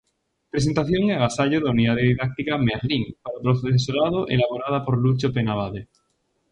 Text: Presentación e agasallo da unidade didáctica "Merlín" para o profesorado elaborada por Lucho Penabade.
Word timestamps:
Presentación 0.53 1.03
e 1.07 1.13
agasallo 1.15 1.57
da 1.61 1.73
unidade 1.75 2.07
didáctica 2.11 2.63
"Merlín" 2.67 3.03
para 3.23 3.39
o 3.39 3.43
profesorado 3.45 4.19
elaborada 4.35 4.79
por 4.85 4.95
Lucho 5.03 5.27
Penabade. 5.37 5.81